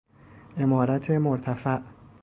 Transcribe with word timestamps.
عمارت 0.57 1.11
مرتفع 1.11 1.81